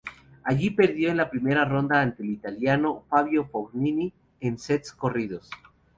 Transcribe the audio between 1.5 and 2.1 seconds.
ronda